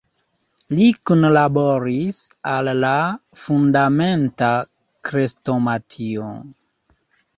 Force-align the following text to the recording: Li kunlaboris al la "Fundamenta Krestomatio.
Li 0.77 0.85
kunlaboris 1.09 2.21
al 2.53 2.71
la 2.85 2.93
"Fundamenta 3.43 4.51
Krestomatio. 5.11 6.33